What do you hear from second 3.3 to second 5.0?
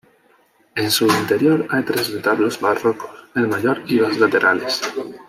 el mayor y dos laterales.